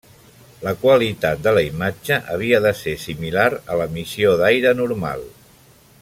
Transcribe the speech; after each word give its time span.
La 0.67 0.71
qualitat 0.83 1.43
de 1.47 1.51
la 1.57 1.63
imatge 1.67 2.17
havia 2.35 2.61
de 2.65 2.71
ser 2.81 2.95
similar 3.05 3.47
a 3.75 3.81
l'emissió 3.83 4.33
d'aire 4.43 4.73
normal. 4.85 5.27